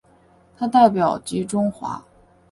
[0.57, 2.03] 总代表吉钟华。